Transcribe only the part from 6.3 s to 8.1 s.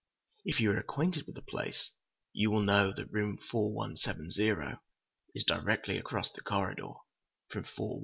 the corridor from 4167."